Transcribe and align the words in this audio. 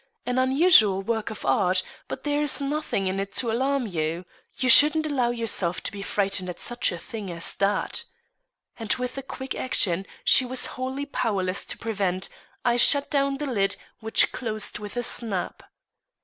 An 0.25 0.39
unusual 0.39 1.03
work 1.03 1.29
of 1.29 1.45
art; 1.45 1.83
but 2.07 2.23
there 2.23 2.41
is 2.41 2.59
nothing 2.59 3.05
in 3.05 3.19
it 3.19 3.33
to 3.33 3.51
alarm 3.51 3.85
you. 3.85 4.25
You 4.55 4.67
shouldn't 4.67 5.05
allow 5.05 5.29
yourself 5.29 5.81
to 5.81 5.91
be 5.91 6.01
frightened 6.01 6.49
at 6.49 6.59
such 6.59 6.91
a 6.91 6.97
thing 6.97 7.29
as 7.29 7.53
that." 7.57 8.03
And 8.79 8.91
with 8.95 9.15
a 9.19 9.21
quick 9.21 9.53
action, 9.53 10.07
she 10.23 10.43
was 10.43 10.65
wholly 10.73 11.05
powerless 11.05 11.63
to 11.65 11.77
prevent, 11.77 12.29
I 12.65 12.77
shut 12.77 13.11
down 13.11 13.37
the 13.37 13.45
lid, 13.45 13.75
which 13.99 14.31
closed 14.31 14.79
with 14.79 14.97
a 14.97 15.03
snap. 15.03 15.61